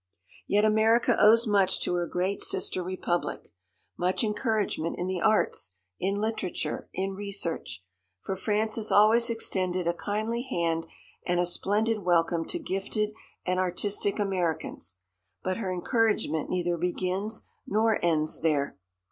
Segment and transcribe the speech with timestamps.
[0.47, 3.49] Yet America owes much to her great sister republic;
[3.99, 7.83] much encouragement in the arts, in literature, in research.
[8.23, 10.87] For France has always extended a kindly hand
[11.23, 13.11] and a splendid welcome to gifted
[13.45, 14.97] and artistic Americans.
[15.43, 18.79] But her encouragement neither begins nor ends there.